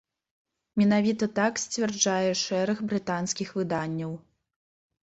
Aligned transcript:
Менавіта 0.81 1.27
так 1.41 1.53
сцвярджае 1.65 2.31
шэраг 2.45 2.77
брытанскіх 2.91 3.57
выданняў. 3.61 4.11